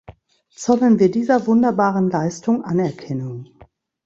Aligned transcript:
Zollen 0.55 0.97
wir 0.97 1.11
dieser 1.11 1.45
wunderbaren 1.45 2.09
Leistung 2.09 2.63
Anerkennung. 2.65 3.45